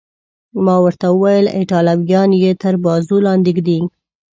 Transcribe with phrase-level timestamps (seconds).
[0.65, 3.79] ما ورته وویل: ایټالویان یې تر بازو لاندې ږدي.